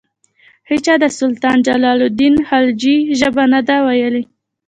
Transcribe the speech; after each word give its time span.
هیچا 0.69 0.93
د 1.03 1.05
سلطان 1.19 1.57
جلال 1.67 1.99
الدین 2.07 2.35
خلجي 2.47 2.97
ژبه 3.19 3.43
نه 3.53 3.59
ده 3.67 3.77
ویلي. 3.85 4.23